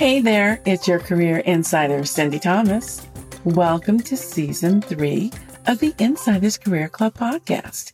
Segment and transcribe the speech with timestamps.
[0.00, 3.06] Hey there, it's your career insider, Cindy Thomas.
[3.44, 5.30] Welcome to season three
[5.66, 7.92] of the Insiders Career Club podcast,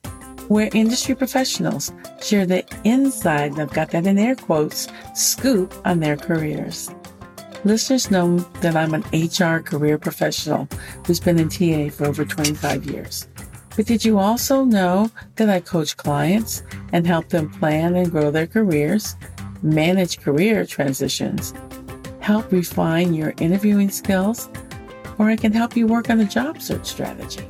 [0.48, 1.92] where industry professionals
[2.22, 4.86] share the inside, and I've got that in air quotes,
[5.16, 6.94] scoop on their careers.
[7.64, 10.68] Listeners know that I'm an HR career professional
[11.08, 13.26] who's been in TA for over 25 years.
[13.74, 18.30] But did you also know that I coach clients and help them plan and grow
[18.30, 19.16] their careers,
[19.60, 21.52] manage career transitions,
[22.26, 24.48] help refine your interviewing skills,
[25.16, 27.48] or I can help you work on a job search strategy?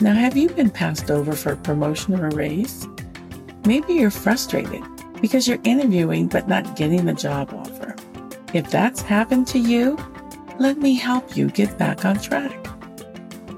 [0.00, 2.84] Now, have you been passed over for a promotion or a raise?
[3.64, 4.82] Maybe you're frustrated
[5.22, 7.94] because you're interviewing but not getting the job offer.
[8.52, 9.96] If that's happened to you,
[10.58, 12.66] let me help you get back on track.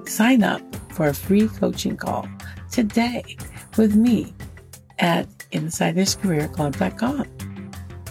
[0.04, 0.60] Sign up
[0.92, 2.28] for a free coaching call
[2.70, 3.38] today
[3.78, 4.34] with me
[4.98, 7.24] at insiderscareerclub.com.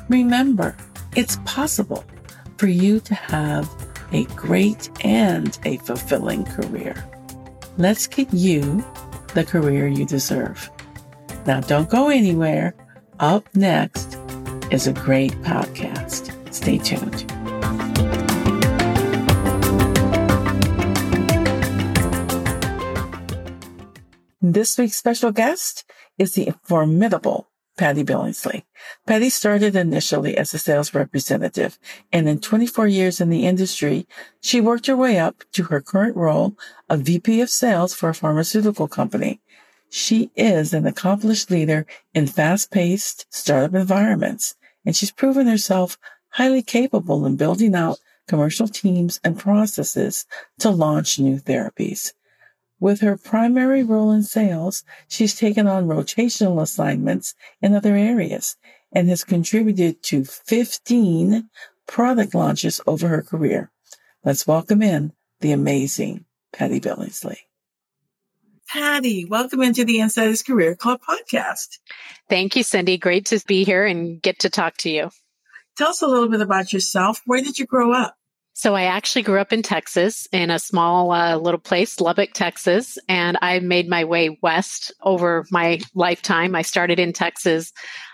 [0.10, 0.76] Remember,
[1.18, 2.06] it's possible
[2.58, 3.68] for you to have
[4.12, 7.04] a great and a fulfilling career.
[7.78, 8.86] Let's get you
[9.34, 10.70] the career you deserve.
[11.48, 12.76] Now, don't go anywhere.
[13.20, 14.16] Up next
[14.70, 16.32] is a great podcast.
[16.54, 17.26] Stay tuned.
[24.40, 25.84] This week's special guest
[26.20, 27.47] is the formidable
[27.78, 28.64] Patty Billingsley.
[29.06, 31.78] Patty started initially as a sales representative,
[32.12, 34.08] and in 24 years in the industry,
[34.42, 36.58] she worked her way up to her current role
[36.90, 39.40] of VP of Sales for a pharmaceutical company.
[39.90, 44.56] She is an accomplished leader in fast-paced startup environments,
[44.86, 45.98] and she's proven herself
[46.32, 50.26] highly capable in building out commercial teams and processes
[50.60, 52.12] to launch new therapies.
[52.80, 58.56] With her primary role in sales, she's taken on rotational assignments in other areas
[58.92, 61.50] and has contributed to 15
[61.88, 63.72] product launches over her career.
[64.24, 67.38] Let's welcome in the amazing Patty Billingsley.
[68.68, 71.80] Patty, welcome into the Insiders Career Club podcast.
[72.30, 72.98] Thank you, Cindy.
[72.98, 75.10] Great to be here and get to talk to you.
[75.78, 77.22] Tell us a little bit about yourself.
[77.26, 78.17] Where did you grow up?
[78.58, 82.98] So I actually grew up in Texas in a small uh, little place, Lubbock, Texas,
[83.08, 86.56] and I made my way west over my lifetime.
[86.56, 87.72] I started in Texas.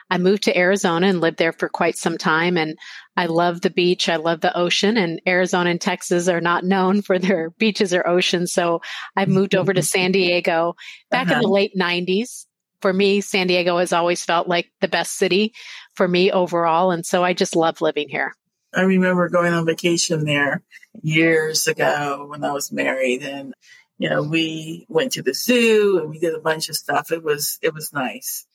[0.10, 2.58] I moved to Arizona and lived there for quite some time.
[2.58, 2.78] And
[3.16, 4.10] I love the beach.
[4.10, 8.06] I love the ocean and Arizona and Texas are not known for their beaches or
[8.06, 8.52] oceans.
[8.52, 8.82] So
[9.16, 10.76] I moved over to San Diego
[11.10, 11.36] back uh-huh.
[11.36, 11.54] in the uh-huh.
[11.54, 12.48] late nineties.
[12.82, 15.54] For me, San Diego has always felt like the best city
[15.96, 16.92] for me overall.
[16.92, 18.36] And so I just love living here.
[18.76, 20.64] I remember going on vacation there
[21.02, 23.54] years ago when I was married and
[23.98, 27.12] you know, we went to the zoo and we did a bunch of stuff.
[27.12, 28.46] It was it was nice.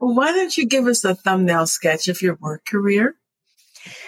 [0.00, 3.14] Well, why don't you give us a thumbnail sketch of your work career?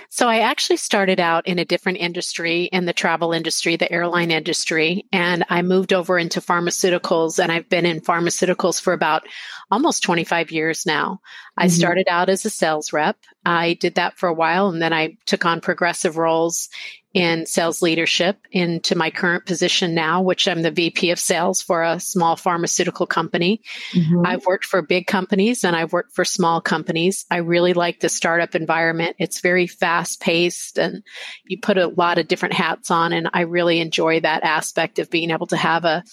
[0.08, 4.30] So I actually started out in a different industry in the travel industry, the airline
[4.30, 9.26] industry, and I moved over into pharmaceuticals and I've been in pharmaceuticals for about
[9.70, 11.20] almost 25 years now.
[11.56, 11.70] I mm-hmm.
[11.70, 13.16] started out as a sales rep.
[13.44, 16.68] I did that for a while and then I took on progressive roles
[17.12, 21.82] in sales leadership into my current position now, which I'm the VP of sales for
[21.82, 23.62] a small pharmaceutical company.
[23.92, 24.24] Mm-hmm.
[24.24, 27.26] I've worked for big companies and I've worked for small companies.
[27.28, 29.16] I really like the startup environment.
[29.18, 31.02] It's very fast paced and
[31.44, 33.12] you put a lot of different hats on.
[33.12, 36.04] And I really enjoy that aspect of being able to have a,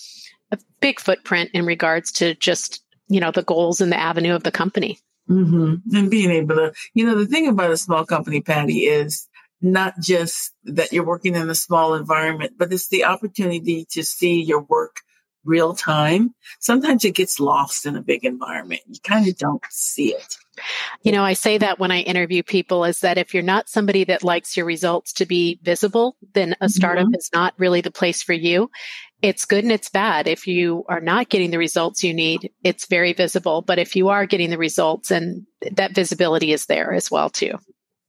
[0.52, 4.42] a big footprint in regards to just, you know, the goals and the avenue of
[4.42, 5.00] the company.
[5.30, 5.96] Mm-hmm.
[5.96, 9.28] And being able to, you know, the thing about a small company, Patty, is
[9.62, 14.42] not just that you're working in a small environment, but it's the opportunity to see
[14.42, 14.98] your work
[15.48, 16.36] real time.
[16.60, 18.82] Sometimes it gets lost in a big environment.
[18.86, 20.36] You kind of don't see it.
[21.04, 24.04] You know, I say that when I interview people is that if you're not somebody
[24.06, 27.16] that likes your results to be visible, then a startup mm-hmm.
[27.16, 28.70] is not really the place for you.
[29.22, 30.28] It's good and it's bad.
[30.28, 33.62] If you are not getting the results you need, it's very visible.
[33.62, 37.58] But if you are getting the results and that visibility is there as well too.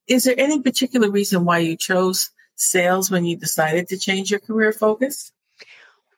[0.09, 4.41] Is there any particular reason why you chose sales when you decided to change your
[4.41, 5.33] career focus?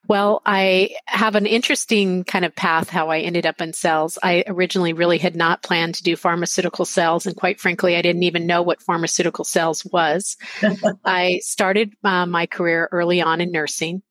[0.08, 4.18] Well, I have an interesting kind of path how I ended up in sales.
[4.20, 7.26] I originally really had not planned to do pharmaceutical sales.
[7.26, 10.36] And quite frankly, I didn't even know what pharmaceutical sales was.
[11.04, 14.02] I started uh, my career early on in nursing.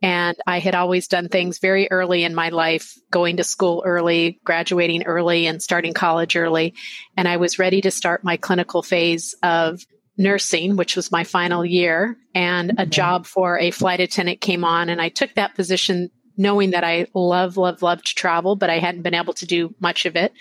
[0.00, 4.40] And I had always done things very early in my life, going to school early,
[4.44, 6.74] graduating early, and starting college early.
[7.16, 9.84] And I was ready to start my clinical phase of
[10.16, 12.16] nursing, which was my final year.
[12.34, 16.70] And a job for a flight attendant came on, and I took that position knowing
[16.70, 20.06] that I love, love, love to travel, but I hadn't been able to do much
[20.06, 20.32] of it.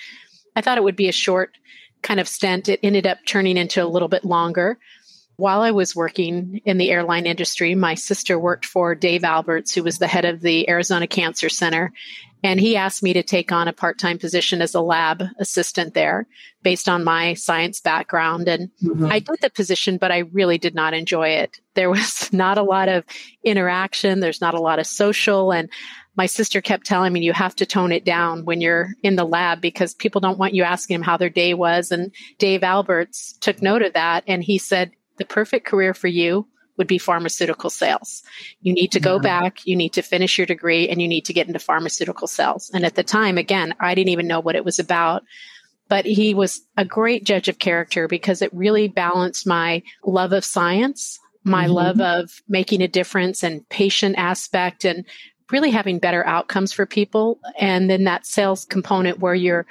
[0.56, 1.58] I thought it would be a short
[2.04, 2.70] kind of stint.
[2.70, 4.78] It ended up turning into a little bit longer.
[5.38, 9.84] While I was working in the airline industry, my sister worked for Dave Alberts, who
[9.84, 11.94] was the head of the Arizona Cancer Center.
[12.44, 15.94] And he asked me to take on a part time position as a lab assistant
[15.94, 16.28] there
[16.64, 18.48] based on my science background.
[18.48, 19.06] And mm-hmm.
[19.06, 21.60] I did the position, but I really did not enjoy it.
[21.74, 23.06] There was not a lot of
[23.44, 25.52] interaction, there's not a lot of social.
[25.52, 25.70] And
[26.16, 29.24] my sister kept telling me you have to tone it down when you're in the
[29.24, 31.92] lab because people don't want you asking them how their day was.
[31.92, 36.48] And Dave Alberts took note of that and he said, the perfect career for you
[36.78, 38.24] would be pharmaceutical sales.
[38.62, 41.34] You need to go back, you need to finish your degree, and you need to
[41.34, 42.70] get into pharmaceutical sales.
[42.74, 45.24] And at the time, again, I didn't even know what it was about.
[45.90, 50.44] But he was a great judge of character because it really balanced my love of
[50.44, 51.74] science, my mm-hmm.
[51.74, 55.06] love of making a difference and patient aspect and
[55.50, 57.40] really having better outcomes for people.
[57.58, 59.66] And then that sales component where you're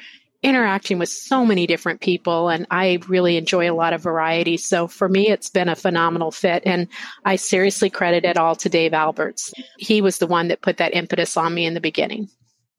[0.47, 4.57] interacting with so many different people and I really enjoy a lot of variety.
[4.57, 6.63] So for me, it's been a phenomenal fit.
[6.65, 6.87] And
[7.25, 9.53] I seriously credit it all to Dave Alberts.
[9.77, 12.29] He was the one that put that impetus on me in the beginning.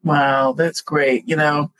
[0.01, 1.27] Wow, that's great.
[1.27, 1.73] You know,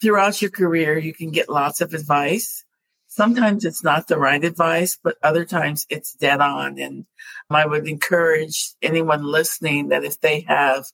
[0.00, 2.64] throughout your career, you can get lots of advice.
[3.08, 6.78] Sometimes it's not the right advice, but other times it's dead on.
[6.78, 7.04] And
[7.50, 10.84] I would encourage anyone listening that if they have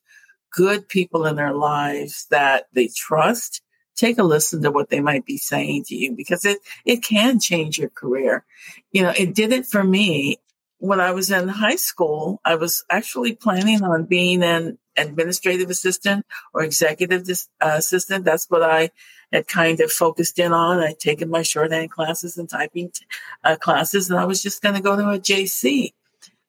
[0.51, 3.61] good people in their lives that they trust,
[3.99, 7.39] take a listen to what they might be saying to you because it, it can
[7.39, 8.45] change your career.
[8.91, 10.37] You know, it did it for me.
[10.81, 16.25] When I was in high school, I was actually planning on being an administrative assistant
[16.53, 17.27] or executive
[17.59, 18.23] uh, assistant.
[18.23, 18.91] That's what I
[19.33, 20.79] had kind of focused in on.
[20.79, 22.93] I'd taken my shorthand classes and typing
[23.43, 25.91] uh, classes, and I was just going to go to a JC.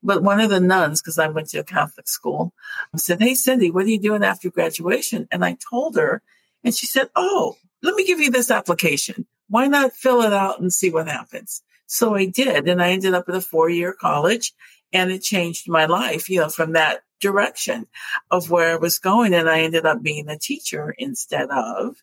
[0.00, 2.55] But one of the nuns, because I went to a Catholic school,
[2.96, 5.26] said, Hey, Cindy, what are you doing after graduation?
[5.31, 6.23] And I told her,
[6.65, 9.27] and she said, Oh, let me give you this application.
[9.49, 11.62] Why not fill it out and see what happens?
[11.87, 12.69] So I did.
[12.69, 14.53] And I ended up at a four year college
[14.93, 17.87] and it changed my life, you know, from that direction
[18.31, 19.35] of where I was going.
[19.35, 21.97] And I ended up being a teacher instead of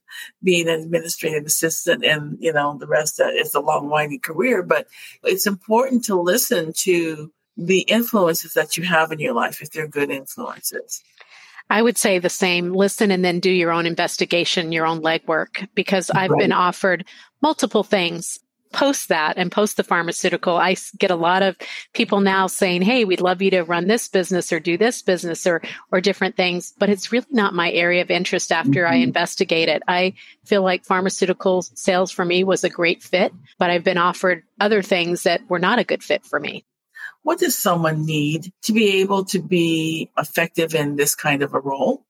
[0.44, 2.06] being an administrative assistant.
[2.06, 4.88] And, you know, the rest of it's a long, winding career, but
[5.24, 9.88] it's important to listen to the influences that you have in your life if they're
[9.88, 11.02] good influences.
[11.70, 12.74] I would say the same.
[12.74, 16.40] Listen and then do your own investigation, your own legwork, because I've right.
[16.40, 17.06] been offered
[17.42, 18.40] multiple things.
[18.74, 20.58] Post that and post the pharmaceutical.
[20.58, 21.56] I get a lot of
[21.94, 25.48] people now saying, Hey, we'd love you to run this business or do this business
[25.48, 28.94] or, or different things, but it's really not my area of interest after mm-hmm.
[28.94, 29.84] I investigate it.
[29.88, 30.16] I
[30.46, 34.82] feel like pharmaceutical sales for me was a great fit, but I've been offered other
[34.82, 36.66] things that were not a good fit for me.
[37.28, 41.60] What does someone need to be able to be effective in this kind of a
[41.60, 42.06] role?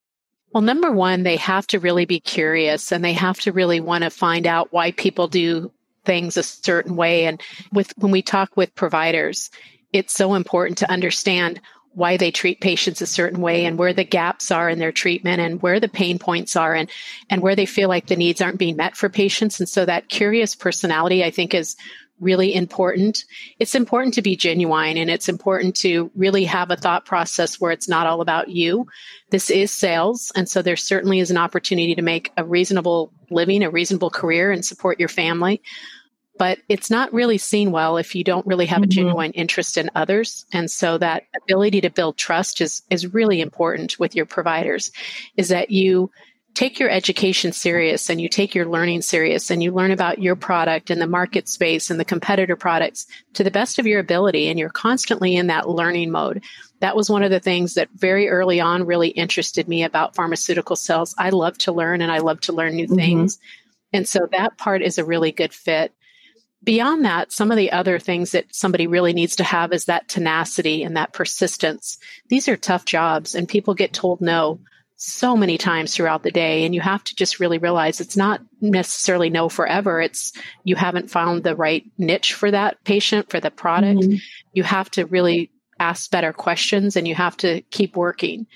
[0.54, 4.04] Well, number one, they have to really be curious and they have to really want
[4.04, 5.72] to find out why people do
[6.06, 7.25] things a certain way.
[7.25, 7.42] And
[7.74, 9.50] with when we talk with providers,
[9.92, 11.62] it's so important to understand
[11.94, 15.42] why they treat patients a certain way and where the gaps are in their treatment
[15.42, 16.92] and where the pain points are and
[17.31, 20.08] and where they feel like the needs aren't being met for patients and so that
[20.08, 21.75] curious personality i think is
[22.19, 23.25] really important.
[23.60, 27.72] It's important to be genuine and it's important to really have a thought process where
[27.72, 28.88] it's not all about you.
[29.30, 30.31] This is sales.
[30.36, 34.52] And so there certainly is an opportunity to make a reasonable living, a reasonable career
[34.52, 35.62] and support your family.
[36.38, 38.83] But it's not really seen well if you don't really have mm-hmm.
[38.86, 40.45] a genuine interest in others.
[40.54, 44.92] And so that ability to build trust is, is really important with your providers
[45.36, 46.12] is that you
[46.57, 50.35] take your education serious and you take your learning serious and you learn about your
[50.35, 54.47] product and the market space and the competitor products to the best of your ability
[54.47, 56.44] and you're constantly in that learning mode.
[56.80, 60.76] That was one of the things that very early on really interested me about pharmaceutical
[60.76, 61.14] sales.
[61.16, 62.95] I love to learn and I love to learn new mm-hmm.
[62.95, 63.37] things.
[63.94, 65.94] And so that part is a really good fit.
[66.64, 70.07] Beyond that, some of the other things that somebody really needs to have is that
[70.07, 71.99] tenacity and that persistence.
[72.30, 74.59] These are tough jobs and people get told no
[74.97, 78.42] so many times throughout the day and you have to just really realize it's not
[78.61, 80.01] necessarily no forever.
[80.01, 84.01] It's you haven't found the right niche for that patient for the product.
[84.01, 84.16] Mm-hmm.
[84.54, 88.47] you have to really ask better questions and you have to keep working.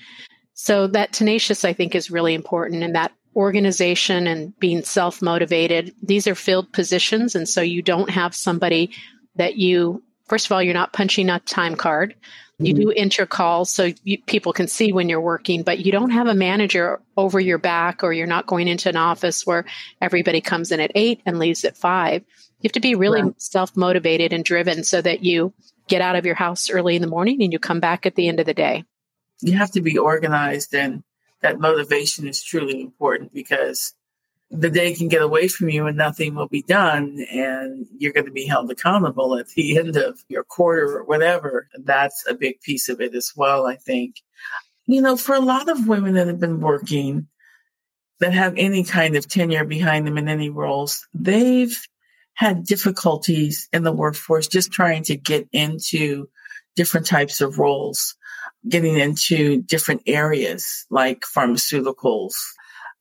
[0.54, 5.94] So that tenacious i think is really important and that organization and being self-motivated.
[6.02, 8.90] These are filled positions and so you don't have somebody
[9.36, 12.16] that you first of all you're not punching a time card
[12.58, 12.82] you mm-hmm.
[12.82, 16.26] do enter calls so you, people can see when you're working, but you don't have
[16.26, 19.64] a manager over your back or you're not going into an office where
[20.00, 22.22] everybody comes in at eight and leaves at five.
[22.60, 23.42] You have to be really right.
[23.42, 25.52] self motivated and driven so that you
[25.88, 28.28] get out of your house early in the morning and you come back at the
[28.28, 28.84] end of the day.
[29.40, 31.02] You have to be organized, and
[31.40, 33.94] that motivation is truly important because
[34.52, 38.26] the day can get away from you and nothing will be done and you're going
[38.26, 41.68] to be held accountable at the end of your quarter or whatever.
[41.82, 44.16] That's a big piece of it as well, I think.
[44.86, 47.28] You know, for a lot of women that have been working,
[48.20, 51.76] that have any kind of tenure behind them in any roles, they've
[52.34, 56.28] had difficulties in the workforce just trying to get into
[56.76, 58.16] different types of roles,
[58.68, 62.34] getting into different areas like pharmaceuticals,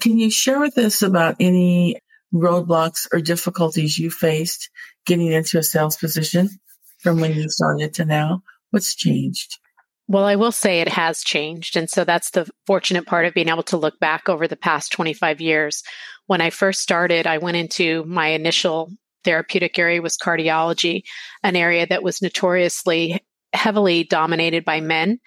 [0.02, 1.98] can you share with us about any
[2.34, 4.70] roadblocks or difficulties you faced
[5.06, 6.50] getting into a sales position
[7.00, 8.42] from when you started to now?
[8.72, 9.58] What's changed?
[10.08, 11.78] Well, I will say it has changed.
[11.78, 14.92] And so that's the fortunate part of being able to look back over the past
[14.92, 15.84] 25 years.
[16.28, 18.92] When I first started, I went into my initial
[19.24, 21.04] therapeutic area was cardiology,
[21.44, 25.20] an area that was notoriously heavily dominated by men.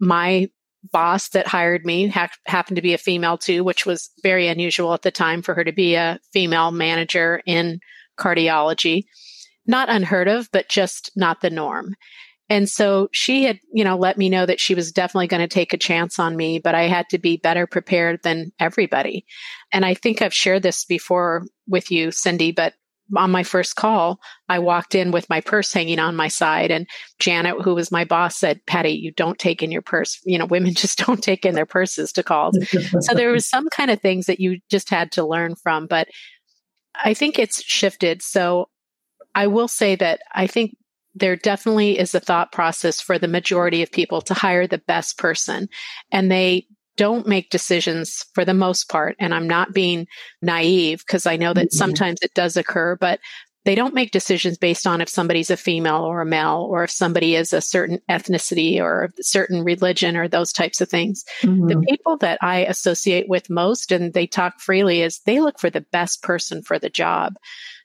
[0.00, 0.48] My
[0.92, 4.94] boss that hired me ha- happened to be a female too, which was very unusual
[4.94, 7.80] at the time for her to be a female manager in
[8.18, 9.04] cardiology.
[9.66, 11.94] Not unheard of, but just not the norm.
[12.50, 15.48] And so she had, you know, let me know that she was definitely going to
[15.48, 19.24] take a chance on me, but I had to be better prepared than everybody.
[19.72, 22.74] And I think I've shared this before with you, Cindy, but
[23.16, 24.18] on my first call,
[24.48, 26.70] I walked in with my purse hanging on my side.
[26.70, 26.86] And
[27.18, 30.20] Janet, who was my boss, said, Patty, you don't take in your purse.
[30.24, 32.58] You know, women just don't take in their purses to calls.
[33.00, 35.86] so there was some kind of things that you just had to learn from.
[35.86, 36.08] But
[36.94, 38.22] I think it's shifted.
[38.22, 38.68] So
[39.34, 40.76] I will say that I think
[41.14, 45.18] there definitely is a thought process for the majority of people to hire the best
[45.18, 45.68] person.
[46.10, 49.16] And they don't make decisions for the most part.
[49.18, 50.06] And I'm not being
[50.42, 51.76] naive because I know that mm-hmm.
[51.76, 53.20] sometimes it does occur, but
[53.64, 56.90] they don't make decisions based on if somebody's a female or a male or if
[56.90, 61.24] somebody is a certain ethnicity or a certain religion or those types of things.
[61.40, 61.68] Mm-hmm.
[61.68, 65.70] The people that I associate with most and they talk freely is they look for
[65.70, 67.34] the best person for the job.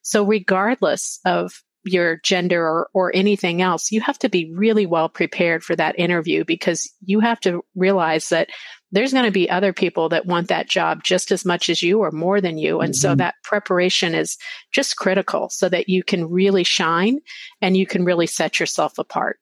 [0.02, 5.10] So regardless of your gender or, or anything else, you have to be really well
[5.10, 8.50] prepared for that interview because you have to realize that
[8.92, 12.00] there's going to be other people that want that job just as much as you
[12.00, 12.80] or more than you.
[12.82, 13.02] And mm-hmm.
[13.02, 14.38] so that preparation is
[14.72, 17.20] just critical so that you can really shine
[17.62, 19.38] and you can really set yourself apart.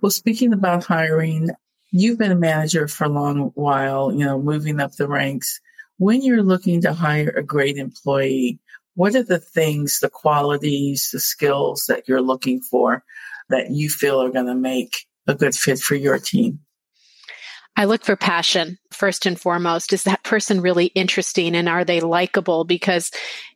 [0.00, 1.50] Well, speaking about hiring,
[1.90, 5.60] you've been a manager for a long while, you know, moving up the ranks.
[5.98, 8.58] When you're looking to hire a great employee,
[8.96, 13.04] what are the things, the qualities, the skills that you're looking for
[13.50, 16.60] that you feel are going to make a good fit for your team?
[17.78, 19.92] I look for passion first and foremost.
[19.92, 22.64] Is that person really interesting and are they likable?
[22.64, 23.10] Because,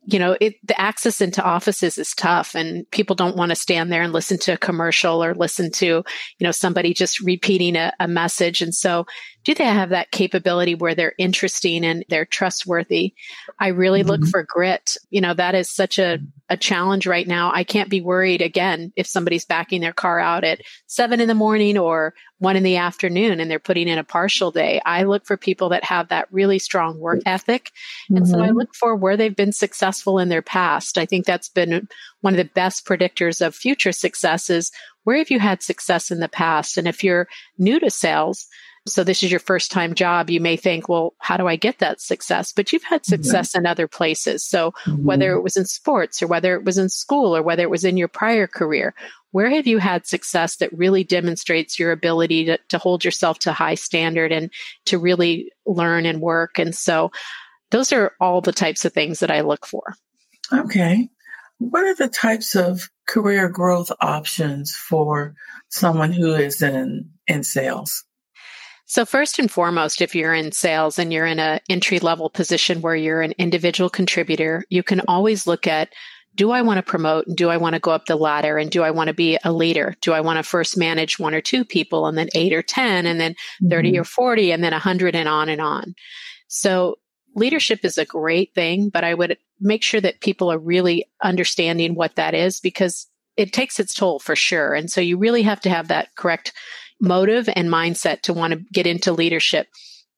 [0.04, 3.90] you know, it, the access into offices is tough and people don't want to stand
[3.90, 6.04] there and listen to a commercial or listen to, you
[6.40, 8.60] know, somebody just repeating a, a message.
[8.60, 9.06] And so
[9.44, 13.14] do they have that capability where they're interesting and they're trustworthy?
[13.58, 14.10] I really mm-hmm.
[14.10, 14.96] look for grit.
[15.08, 16.18] You know, that is such a,
[16.50, 17.50] a challenge right now.
[17.52, 21.34] I can't be worried again if somebody's backing their car out at seven in the
[21.34, 24.80] morning or one in the afternoon and they're putting in a partial day.
[24.84, 27.70] I look for people that have that really strong work ethic.
[28.10, 28.26] And mm-hmm.
[28.26, 28.58] so I mm-hmm.
[28.58, 30.98] look for where they've been successful in their past.
[30.98, 31.88] I think that's been
[32.20, 34.70] one of the best predictors of future successes.
[35.04, 36.76] Where have you had success in the past?
[36.76, 37.26] And if you're
[37.58, 38.46] new to sales,
[38.86, 41.78] so this is your first time job, you may think, well, how do I get
[41.78, 42.52] that success?
[42.52, 43.60] But you've had success mm-hmm.
[43.60, 44.44] in other places.
[44.44, 45.04] So mm-hmm.
[45.04, 47.84] whether it was in sports or whether it was in school or whether it was
[47.84, 48.94] in your prior career,
[49.32, 53.52] where have you had success that really demonstrates your ability to, to hold yourself to
[53.52, 54.50] high standard and
[54.86, 56.58] to really learn and work?
[56.58, 57.12] And so
[57.70, 59.94] those are all the types of things that I look for.
[60.52, 61.10] Okay.
[61.58, 65.34] What are the types of career growth options for
[65.68, 68.04] someone who is in, in sales?
[68.90, 72.80] So first and foremost, if you're in sales and you're in an entry level position
[72.80, 75.90] where you're an individual contributor, you can always look at
[76.34, 77.28] do I want to promote?
[77.28, 78.58] And do I want to go up the ladder?
[78.58, 79.94] And do I want to be a leader?
[80.00, 83.06] Do I want to first manage one or two people and then eight or 10
[83.06, 83.36] and then
[83.68, 84.00] 30 mm-hmm.
[84.00, 85.94] or 40 and then 100 and on and on?
[86.48, 86.98] So
[87.36, 91.94] leadership is a great thing, but I would make sure that people are really understanding
[91.94, 93.06] what that is because
[93.36, 94.74] it takes its toll for sure.
[94.74, 96.52] And so you really have to have that correct
[97.00, 99.68] motive and mindset to want to get into leadership.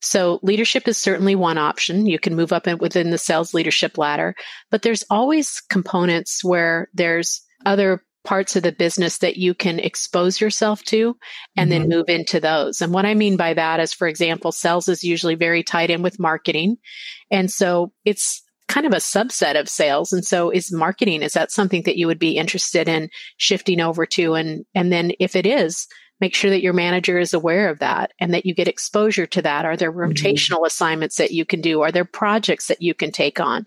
[0.01, 2.07] So leadership is certainly one option.
[2.07, 4.35] You can move up within the sales leadership ladder,
[4.71, 10.41] but there's always components where there's other parts of the business that you can expose
[10.41, 11.17] yourself to
[11.57, 11.83] and mm-hmm.
[11.83, 12.81] then move into those.
[12.81, 16.03] And what I mean by that is, for example, sales is usually very tied in
[16.03, 16.77] with marketing.
[17.31, 20.13] And so it's kind of a subset of sales.
[20.13, 24.07] And so is marketing, is that something that you would be interested in shifting over
[24.07, 24.35] to?
[24.35, 25.87] And, and then if it is,
[26.23, 29.43] make sure that your manager is aware of that and that you get exposure to
[29.43, 29.65] that.
[29.65, 30.13] Are there mm-hmm.
[30.13, 30.67] rotational mm-hmm.
[30.67, 31.83] assignments that you can do?
[31.83, 33.65] Are there projects that you can take on?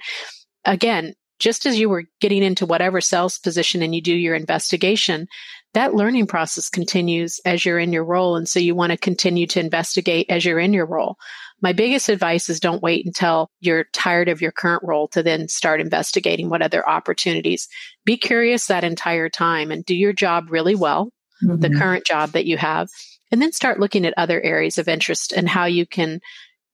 [0.64, 5.28] Again, just as you were getting into whatever sales position and you do your investigation,
[5.74, 8.38] that learning process continues as you're in your role.
[8.38, 11.18] And so you want to continue to investigate as you're in your role.
[11.62, 15.50] My biggest advice is don't wait until you're tired of your current role to then
[15.50, 17.68] start investigating what other opportunities.
[18.06, 21.12] Be curious that entire time and do your job really well,
[21.46, 21.62] mm-hmm.
[21.62, 22.90] the current job that you have,
[23.32, 26.20] and then start looking at other areas of interest and how you can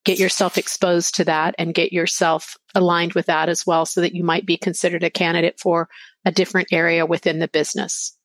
[0.03, 4.15] get yourself exposed to that and get yourself aligned with that as well so that
[4.15, 5.87] you might be considered a candidate for
[6.25, 8.17] a different area within the business.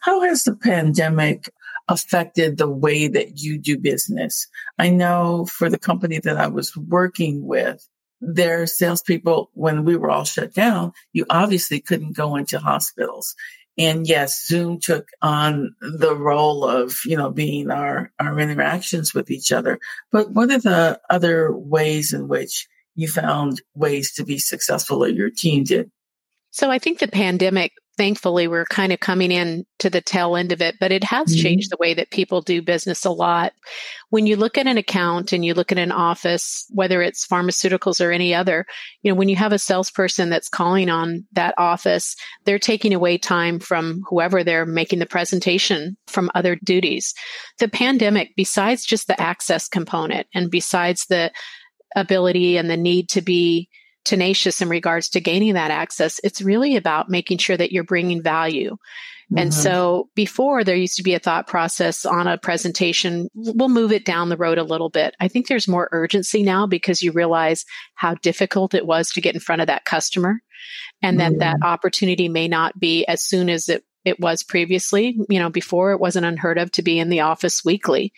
[0.00, 1.50] How has the pandemic
[1.88, 4.48] affected the way that you do business?
[4.78, 7.86] I know for the company that I was working with,
[8.24, 13.34] their salespeople, when we were all shut down, you obviously couldn't go into hospitals.
[13.78, 19.30] And yes, Zoom took on the role of, you know, being our, our interactions with
[19.30, 19.78] each other.
[20.10, 25.08] But what are the other ways in which you found ways to be successful or
[25.08, 25.90] your team did?
[26.50, 30.52] So I think the pandemic thankfully we're kind of coming in to the tail end
[30.52, 31.42] of it but it has mm-hmm.
[31.42, 33.52] changed the way that people do business a lot
[34.10, 38.04] when you look at an account and you look at an office whether it's pharmaceuticals
[38.04, 38.66] or any other
[39.02, 43.18] you know when you have a salesperson that's calling on that office they're taking away
[43.18, 47.14] time from whoever they're making the presentation from other duties
[47.58, 51.30] the pandemic besides just the access component and besides the
[51.94, 53.68] ability and the need to be
[54.04, 56.20] tenacious in regards to gaining that access.
[56.24, 58.72] It's really about making sure that you're bringing value.
[58.72, 59.38] Mm-hmm.
[59.38, 63.92] And so before there used to be a thought process on a presentation, we'll move
[63.92, 65.14] it down the road a little bit.
[65.20, 69.34] I think there's more urgency now because you realize how difficult it was to get
[69.34, 70.40] in front of that customer
[71.02, 71.38] and mm-hmm.
[71.38, 75.16] that that opportunity may not be as soon as it it was previously.
[75.28, 78.12] You know, before it wasn't unheard of to be in the office weekly.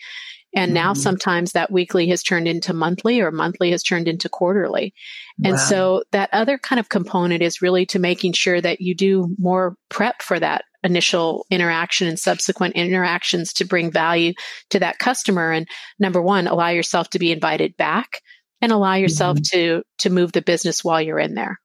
[0.55, 0.75] And mm-hmm.
[0.75, 4.93] now sometimes that weekly has turned into monthly or monthly has turned into quarterly.
[5.37, 5.51] Wow.
[5.51, 9.35] And so that other kind of component is really to making sure that you do
[9.37, 14.33] more prep for that initial interaction and subsequent interactions to bring value
[14.69, 15.51] to that customer.
[15.51, 15.67] And
[15.99, 18.21] number one, allow yourself to be invited back
[18.61, 19.57] and allow yourself mm-hmm.
[19.57, 21.59] to, to move the business while you're in there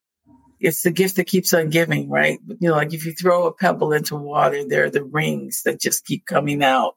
[0.60, 2.38] it's the gift that keeps on giving, right?
[2.46, 5.80] You know, like if you throw a pebble into water, there are the rings that
[5.80, 6.96] just keep coming out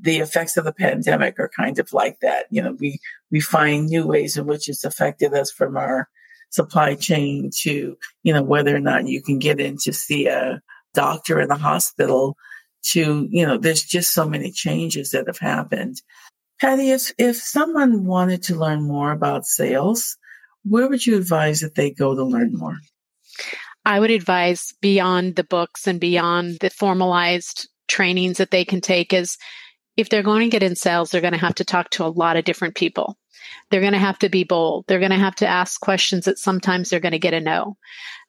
[0.00, 2.46] the effects of the pandemic are kind of like that.
[2.50, 2.98] You know, we,
[3.30, 6.08] we find new ways in which it's affected us from our
[6.50, 10.60] supply chain to, you know, whether or not you can get in to see a
[10.94, 12.36] doctor in the hospital
[12.82, 16.00] to, you know, there's just so many changes that have happened.
[16.60, 20.16] Patty, if, if someone wanted to learn more about sales,
[20.64, 22.76] where would you advise that they go to learn more?
[23.84, 29.12] I would advise beyond the books and beyond the formalized trainings that they can take
[29.12, 29.36] is
[29.96, 32.08] if they're going to get in sales, they're going to have to talk to a
[32.08, 33.16] lot of different people.
[33.70, 34.84] They're going to have to be bold.
[34.86, 37.76] They're going to have to ask questions that sometimes they're going to get a no.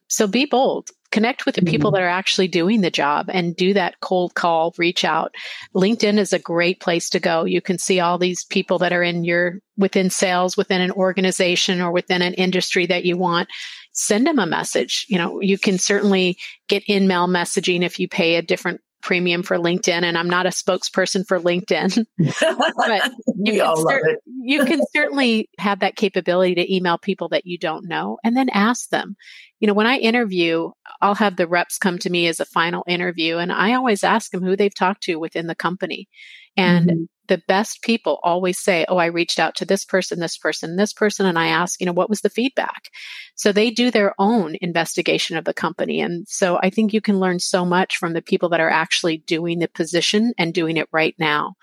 [0.07, 0.89] So be bold.
[1.11, 1.95] Connect with the people mm-hmm.
[1.95, 5.35] that are actually doing the job and do that cold call, reach out.
[5.75, 7.45] LinkedIn is a great place to go.
[7.45, 11.81] You can see all these people that are in your within sales, within an organization
[11.81, 13.49] or within an industry that you want.
[13.93, 15.05] Send them a message.
[15.09, 19.57] You know, you can certainly get in-mail messaging if you pay a different premium for
[19.57, 25.49] LinkedIn, and I'm not a spokesperson for LinkedIn, but you can, cer- you can certainly
[25.57, 29.15] have that capability to email people that you don't know and then ask them.
[29.61, 30.71] You know, when I interview,
[31.01, 34.31] I'll have the reps come to me as a final interview, and I always ask
[34.31, 36.09] them who they've talked to within the company.
[36.57, 40.37] And mm-hmm the best people always say, Oh, I reached out to this person, this
[40.37, 42.89] person, this person, and I ask, you know, what was the feedback?
[43.35, 46.01] So they do their own investigation of the company.
[46.01, 49.19] And so I think you can learn so much from the people that are actually
[49.19, 51.53] doing the position and doing it right now.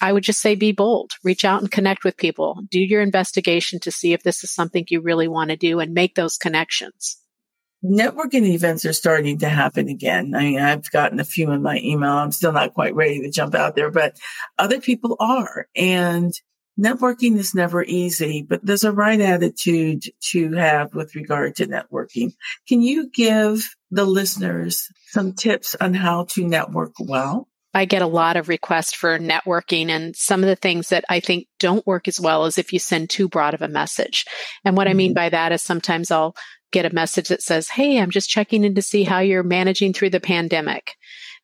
[0.00, 3.80] I would just say be bold, reach out and connect with people, do your investigation
[3.80, 7.18] to see if this is something you really want to do and make those connections
[7.84, 10.34] networking events are starting to happen again.
[10.34, 12.12] I mean, I've gotten a few in my email.
[12.12, 14.16] I'm still not quite ready to jump out there, but
[14.58, 15.66] other people are.
[15.76, 16.32] And
[16.78, 22.32] networking is never easy, but there's a right attitude to have with regard to networking.
[22.68, 27.48] Can you give the listeners some tips on how to network well?
[27.76, 31.20] I get a lot of requests for networking and some of the things that I
[31.20, 34.24] think don't work as well is if you send too broad of a message.
[34.64, 34.92] And what mm-hmm.
[34.92, 35.16] I mean mm-hmm.
[35.16, 36.34] by that is sometimes I'll
[36.72, 39.92] get a message that says, Hey, I'm just checking in to see how you're managing
[39.92, 40.96] through the pandemic.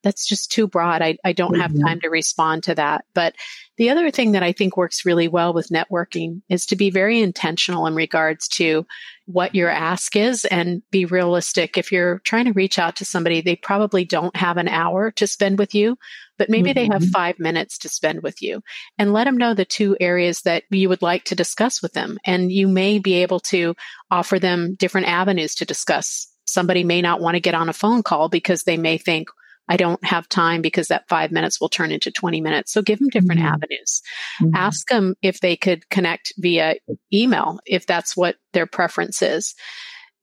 [0.03, 1.01] that's just too broad.
[1.01, 1.87] I, I don't have mm-hmm.
[1.87, 3.05] time to respond to that.
[3.15, 3.35] But
[3.77, 7.21] the other thing that I think works really well with networking is to be very
[7.21, 8.87] intentional in regards to
[9.27, 11.79] what your ask is and be realistic.
[11.79, 15.27] If you're trying to reach out to somebody, they probably don't have an hour to
[15.27, 15.97] spend with you,
[16.39, 16.75] but maybe mm-hmm.
[16.75, 17.11] they have mm-hmm.
[17.11, 18.63] five minutes to spend with you
[18.99, 22.19] and let them know the two areas that you would like to discuss with them.
[22.25, 23.75] And you may be able to
[24.11, 26.29] offer them different avenues to discuss.
[26.45, 29.29] Somebody may not want to get on a phone call because they may think,
[29.69, 32.73] I don't have time because that five minutes will turn into 20 minutes.
[32.73, 33.55] So give them different mm-hmm.
[33.55, 34.03] avenues.
[34.41, 34.55] Mm-hmm.
[34.55, 36.75] Ask them if they could connect via
[37.13, 39.55] email, if that's what their preference is.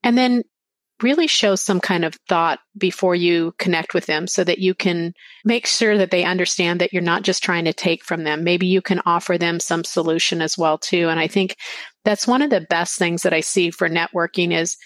[0.03, 0.43] And then
[1.01, 5.13] really show some kind of thought before you connect with them so that you can
[5.45, 8.43] make sure that they understand that you're not just trying to take from them.
[8.43, 11.07] Maybe you can offer them some solution as well too.
[11.09, 11.55] And I think
[12.03, 14.77] that's one of the best things that I see for networking is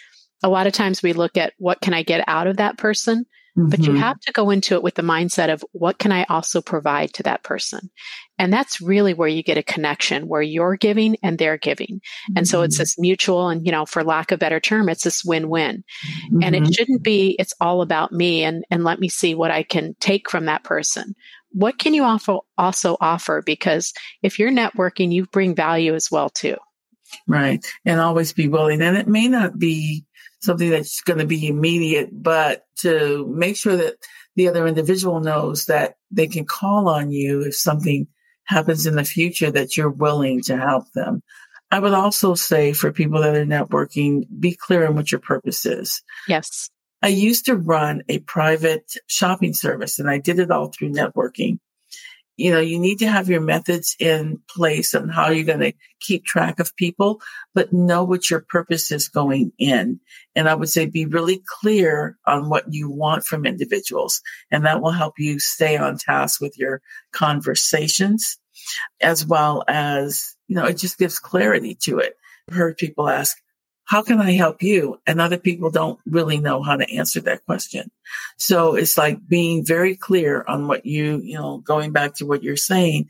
[0.43, 3.25] a lot of times we look at what can I get out of that person?
[3.57, 3.69] Mm-hmm.
[3.69, 3.97] But you mm-hmm.
[3.97, 7.23] have to go into it with the mindset of what can I also provide to
[7.23, 7.91] that person?
[8.39, 11.97] And that's really where you get a connection where you're giving and they're giving.
[11.97, 12.37] Mm-hmm.
[12.37, 12.81] And so it's mm-hmm.
[12.81, 15.83] this mutual and, you know, for lack of better term, it's this win-win.
[16.07, 16.43] Mm-hmm.
[16.43, 16.71] And it mm-hmm.
[16.71, 20.31] shouldn't be, it's all about me and, and let me see what I can take
[20.31, 21.13] from that person.
[21.51, 23.43] What can you also, also offer?
[23.45, 26.57] Because if you're networking, you bring value as well too.
[27.27, 27.63] Right.
[27.85, 28.81] And always be willing.
[28.81, 30.05] And it may not be
[30.43, 33.95] something that's going to be immediate, but to make sure that
[34.35, 38.07] the other individual knows that they can call on you if something
[38.45, 41.21] happens in the future that you're willing to help them.
[41.71, 45.65] I would also say for people that are networking, be clear on what your purpose
[45.65, 46.03] is.
[46.27, 46.69] Yes.
[47.01, 51.59] I used to run a private shopping service and I did it all through networking
[52.35, 55.73] you know, you need to have your methods in place on how you're going to
[55.99, 57.21] keep track of people,
[57.53, 59.99] but know what your purpose is going in.
[60.35, 64.21] And I would say be really clear on what you want from individuals.
[64.51, 68.37] And that will help you stay on task with your conversations
[69.01, 72.15] as well as, you know, it just gives clarity to it.
[72.49, 73.37] I've heard people ask,
[73.85, 74.99] how can I help you?
[75.05, 77.91] And other people don't really know how to answer that question.
[78.37, 82.43] So it's like being very clear on what you, you know, going back to what
[82.43, 83.09] you're saying,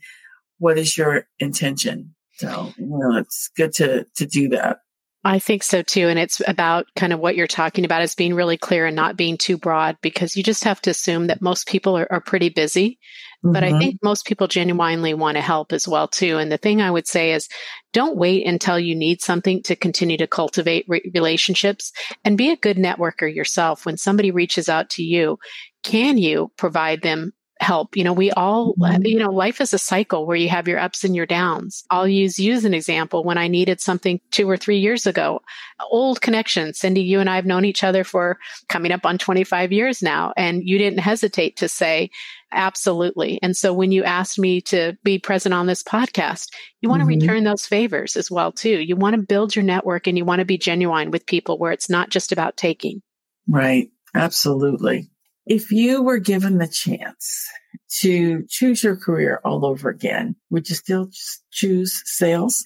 [0.58, 2.16] what is your intention?
[2.36, 4.80] So, you know, it's good to, to do that.
[5.24, 6.10] I think so too.
[6.10, 9.16] And it's about kind of what you're talking about is being really clear and not
[9.16, 12.50] being too broad because you just have to assume that most people are, are pretty
[12.50, 13.00] busy.
[13.44, 13.54] Mm-hmm.
[13.54, 13.80] But I mm-hmm.
[13.80, 16.38] think most people genuinely want to help as well too.
[16.38, 17.50] And the thing I would say is
[17.92, 21.92] don't wait until you need something to continue to cultivate re- relationships
[22.24, 23.86] and be a good networker yourself.
[23.86, 25.38] When somebody reaches out to you,
[25.84, 27.96] can you provide them help.
[27.96, 29.06] You know, we all, mm-hmm.
[29.06, 31.84] you know, life is a cycle where you have your ups and your downs.
[31.90, 33.24] I'll use you as an example.
[33.24, 35.42] When I needed something two or three years ago,
[35.90, 36.74] old connection.
[36.74, 38.38] Cindy, you and I have known each other for
[38.70, 42.12] coming up on 25 years now, and you didn't hesitate to say,
[42.54, 43.40] absolutely.
[43.42, 46.48] And so when you asked me to be present on this podcast,
[46.82, 47.20] you want mm-hmm.
[47.20, 48.80] to return those favors as well, too.
[48.80, 51.72] You want to build your network and you want to be genuine with people where
[51.72, 53.02] it's not just about taking.
[53.48, 53.90] Right.
[54.16, 55.10] Absolutely.
[55.46, 57.48] If you were given the chance
[58.00, 61.10] to choose your career all over again, would you still
[61.52, 62.66] choose sales?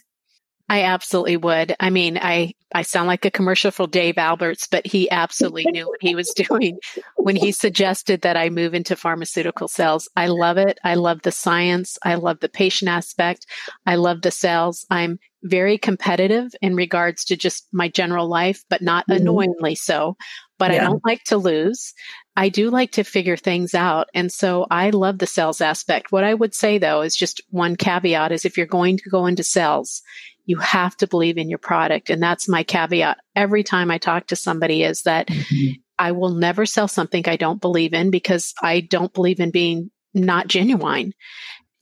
[0.69, 1.75] I absolutely would.
[1.79, 5.87] I mean, I, I sound like a commercial for Dave Alberts, but he absolutely knew
[5.87, 6.79] what he was doing
[7.15, 10.09] when he suggested that I move into pharmaceutical sales.
[10.17, 10.77] I love it.
[10.83, 11.97] I love the science.
[12.03, 13.45] I love the patient aspect.
[13.85, 14.85] I love the sales.
[14.89, 19.21] I'm very competitive in regards to just my general life, but not mm-hmm.
[19.21, 20.17] annoyingly so.
[20.57, 20.81] But yeah.
[20.81, 21.93] I don't like to lose.
[22.35, 24.09] I do like to figure things out.
[24.13, 26.11] And so I love the sales aspect.
[26.11, 29.27] What I would say though is just one caveat is if you're going to go
[29.27, 30.01] into sales,
[30.47, 32.09] you have to believe in your product.
[32.09, 35.73] And that's my caveat every time I talk to somebody is that mm-hmm.
[35.99, 39.91] I will never sell something I don't believe in because I don't believe in being
[40.13, 41.13] not genuine.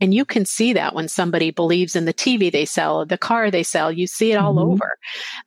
[0.02, 3.50] And you can see that when somebody believes in the TV they sell, the car
[3.50, 4.72] they sell, you see it all mm-hmm.
[4.72, 4.98] over.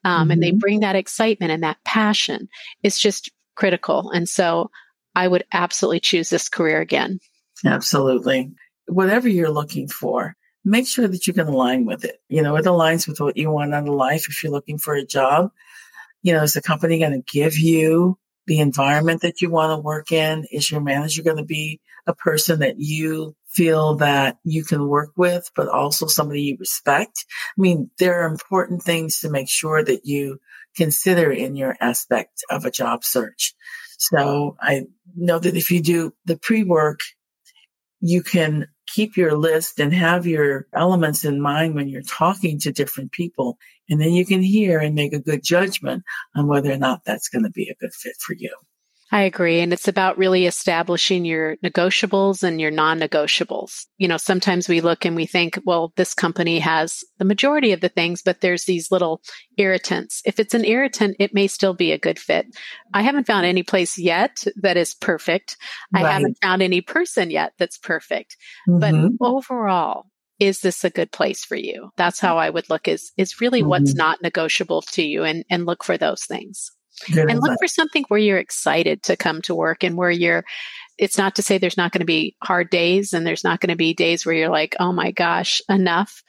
[0.05, 0.31] Um, mm-hmm.
[0.31, 0.59] And they mm-hmm.
[0.59, 2.49] bring that excitement and that passion.
[2.83, 4.11] It's just critical.
[4.11, 4.71] And so
[5.15, 7.19] I would absolutely choose this career again.
[7.67, 8.53] Absolutely.
[8.87, 12.21] Whatever you're looking for, make sure that you can align with it.
[12.29, 14.27] You know, it aligns with what you want out of life.
[14.29, 15.51] If you're looking for a job,
[16.23, 19.83] you know, is the company going to give you the environment that you want to
[19.83, 20.47] work in?
[20.51, 25.11] Is your manager going to be a person that you feel that you can work
[25.17, 27.25] with, but also somebody you respect?
[27.57, 30.41] I mean, there are important things to make sure that you
[30.77, 33.55] consider in your aspect of a job search.
[33.99, 34.85] So I
[35.17, 37.01] know that if you do the pre work,
[38.01, 42.73] you can keep your list and have your elements in mind when you're talking to
[42.73, 43.59] different people.
[43.89, 46.03] And then you can hear and make a good judgment
[46.35, 48.55] on whether or not that's going to be a good fit for you.
[49.11, 49.61] I agree.
[49.61, 53.87] And it's about really establishing your negotiables and your non negotiables.
[53.97, 57.81] You know, sometimes we look and we think, well, this company has the majority of
[57.81, 59.23] the things, but there's these little
[59.57, 60.21] irritants.
[60.27, 62.47] If it's an irritant, it may still be a good fit.
[62.93, 65.57] I haven't found any place yet that is perfect.
[65.93, 66.05] Right.
[66.05, 68.37] I haven't found any person yet that's perfect.
[68.69, 69.17] Mm-hmm.
[69.19, 70.05] But overall,
[70.39, 71.91] is this a good place for you?
[71.97, 73.71] That's how I would look is, is really mm-hmm.
[73.71, 76.73] what's not negotiable to you and, and look for those things.
[77.13, 80.45] Good and look for something where you're excited to come to work and where you're
[80.97, 83.71] it's not to say there's not going to be hard days and there's not going
[83.71, 86.23] to be days where you're like oh my gosh enough.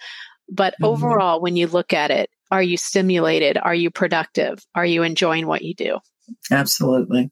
[0.50, 0.86] But mm-hmm.
[0.86, 3.58] overall when you look at it are you stimulated?
[3.62, 4.66] Are you productive?
[4.74, 6.00] Are you enjoying what you do?
[6.52, 7.32] Absolutely.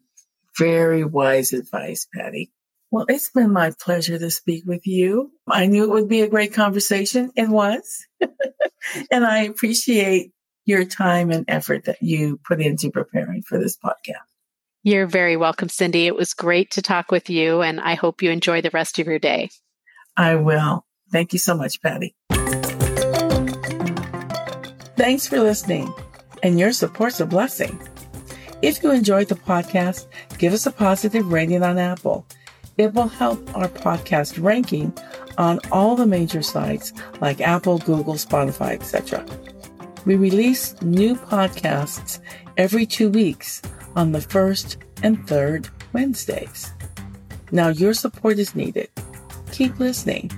[0.57, 2.51] Very wise advice patty.
[2.91, 5.31] Well it's been my pleasure to speak with you.
[5.47, 7.31] I knew it would be a great conversation.
[7.35, 8.05] It was.
[9.11, 10.31] And i appreciate
[10.67, 14.17] your time and effort that you put into preparing for this podcast.
[14.83, 16.07] You're very welcome, Cindy.
[16.07, 19.07] It was great to talk with you, and I hope you enjoy the rest of
[19.07, 19.49] your day.
[20.17, 20.85] I will.
[21.11, 22.15] Thank you so much, Patty.
[24.97, 25.93] Thanks for listening,
[26.43, 27.81] and your support's a blessing.
[28.61, 32.25] If you enjoyed the podcast, give us a positive rating on Apple.
[32.77, 34.93] It will help our podcast ranking
[35.37, 39.25] on all the major sites like Apple, Google, Spotify, etc.
[40.07, 42.19] We release new podcasts
[42.55, 43.61] every two weeks
[43.97, 46.71] on the first and third Wednesdays.
[47.51, 48.89] Now your support is needed.
[49.51, 50.31] Keep listening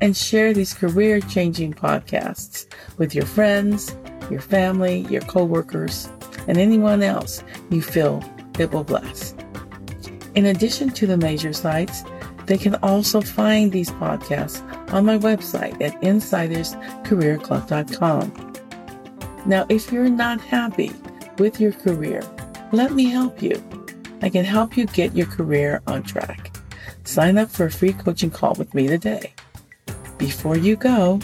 [0.00, 3.96] and share these career changing podcasts with your friends,
[4.32, 6.08] your family, your coworkers,
[6.48, 8.20] and anyone else you feel
[8.58, 9.32] it will bless.
[10.34, 12.02] In addition to the major sites,
[12.46, 14.60] they can also find these podcasts
[14.92, 18.47] on my website at insiderscareerclub.com.
[19.48, 20.92] Now, if you're not happy
[21.38, 22.22] with your career,
[22.70, 23.64] let me help you.
[24.20, 26.54] I can help you get your career on track.
[27.04, 29.32] Sign up for a free coaching call with me today.
[30.18, 31.18] Before you go,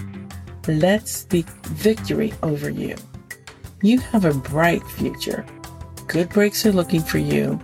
[0.66, 2.96] let's speak victory over you.
[3.82, 5.44] You have a bright future.
[6.06, 7.60] Good breaks are looking for you,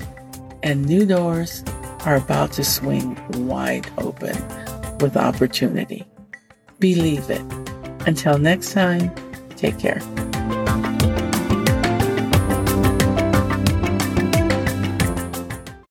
[0.63, 1.65] and new doors
[2.05, 4.37] are about to swing wide open
[4.99, 6.07] with opportunity.
[6.81, 7.41] Believe it.
[8.07, 9.11] Until next time,
[9.57, 10.03] take care.